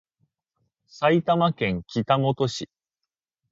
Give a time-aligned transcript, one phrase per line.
[0.87, 2.67] 埼玉県北本市